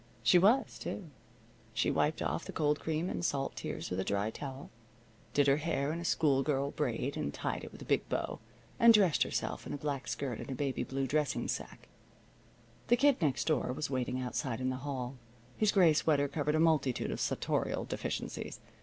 [0.23, 1.11] She was, too.
[1.75, 4.71] She wiped off the cold cream and salt tears with a dry towel,
[5.35, 8.39] did her hair in a schoolgirl braid and tied it with a big bow,
[8.79, 11.87] and dressed herself in a black skirt and a baby blue dressing sacque.
[12.87, 15.17] The Kid Next Door was waiting outside in the hall.
[15.55, 18.59] His gray sweater covered a multitude of sartorial deficiencies.